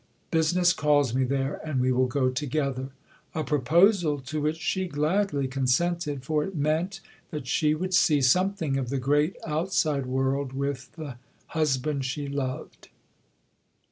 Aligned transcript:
Business 0.31 0.73
calls 0.73 1.13
me 1.13 1.23
there, 1.25 1.61
and 1.63 1.79
we 1.79 1.91
will 1.91 2.07
go 2.07 2.31
together," 2.31 2.89
a 3.35 3.43
proposal 3.43 4.19
to 4.21 4.41
which 4.41 4.57
she 4.57 4.87
gladly 4.87 5.47
consented, 5.47 6.23
for 6.25 6.43
it 6.43 6.55
meant 6.55 7.01
that 7.29 7.45
she 7.45 7.75
would 7.75 7.93
see 7.93 8.19
something 8.19 8.77
of 8.77 8.89
the 8.89 8.97
great 8.97 9.37
outside 9.45 10.07
world 10.07 10.53
with 10.53 10.91
the 10.93 11.17
husband 11.49 12.03
she 12.03 12.27
loved. 12.27 12.87